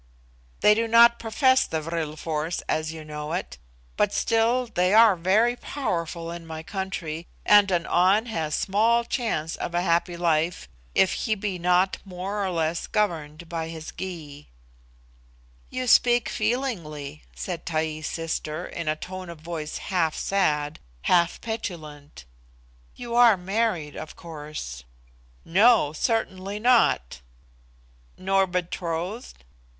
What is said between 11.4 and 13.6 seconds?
not more or less governed